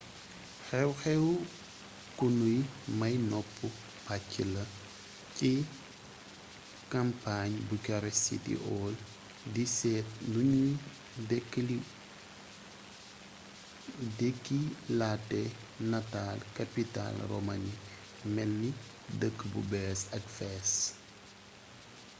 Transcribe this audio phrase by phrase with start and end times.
[0.67, 1.25] xew-xew
[2.17, 2.57] ku nuy
[2.99, 3.51] may nopp
[4.05, 4.63] pacc la
[5.37, 5.51] ci
[6.93, 8.93] kampañ bucharest city hall
[9.53, 10.71] di seet nuñuy
[14.19, 15.41] dekkilate
[15.91, 17.73] nataal kapital romaani
[18.35, 18.69] melni
[19.19, 20.71] dëkk bu bess ak fees